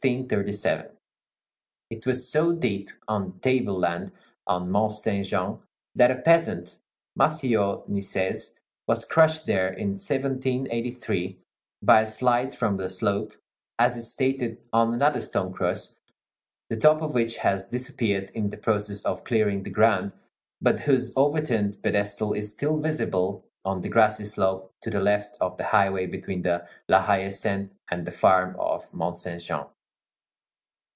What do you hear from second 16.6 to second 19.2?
the top of which has disappeared in the process